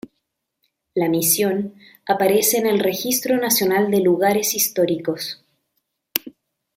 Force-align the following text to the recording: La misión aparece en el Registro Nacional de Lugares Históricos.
La 0.95 1.09
misión 1.09 1.75
aparece 2.07 2.57
en 2.57 2.65
el 2.65 2.79
Registro 2.79 3.37
Nacional 3.37 3.91
de 3.91 3.99
Lugares 3.99 4.55
Históricos. 4.55 5.45